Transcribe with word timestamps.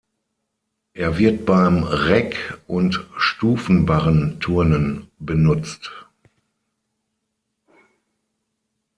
Er 0.95 1.19
wird 1.19 1.45
beim 1.45 1.83
Reck- 1.83 2.57
und 2.65 3.05
Stufenbarren-Turnen 3.17 5.11
benutzt. 5.19 5.91